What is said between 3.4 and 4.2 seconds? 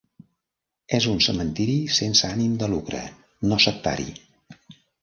no sectari.